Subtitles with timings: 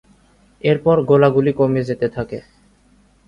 [0.61, 2.39] এরপর গোলাগুলি কমে যেতে থাকে।